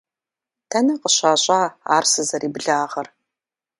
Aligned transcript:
Дэнэ 0.69 0.93
къыщащӀа 1.01 1.61
ар 1.95 2.03
сызэриблагъэр? 2.11 3.07